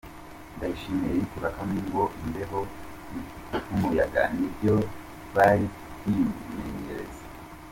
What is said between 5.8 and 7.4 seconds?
kwimenyereza